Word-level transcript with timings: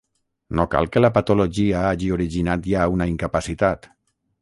No 0.59 0.63
cal 0.75 0.89
que 0.95 1.03
la 1.03 1.11
patologia 1.17 1.85
hagi 1.91 2.11
originat 2.19 2.67
ja 2.75 2.91
una 2.97 3.11
incapacitat. 3.15 3.91